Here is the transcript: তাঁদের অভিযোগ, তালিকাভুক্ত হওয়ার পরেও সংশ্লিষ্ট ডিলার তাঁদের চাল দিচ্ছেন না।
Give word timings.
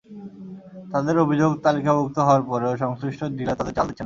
তাঁদের 0.91 1.15
অভিযোগ, 1.19 1.51
তালিকাভুক্ত 1.59 2.17
হওয়ার 2.19 2.43
পরেও 2.43 2.73
সংশ্লিষ্ট 2.77 3.21
ডিলার 3.37 3.57
তাঁদের 3.57 3.75
চাল 3.75 3.85
দিচ্ছেন 3.87 3.95
না। 3.97 3.99